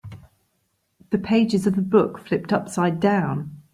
[1.11, 3.61] The pages of the book flipped upside down.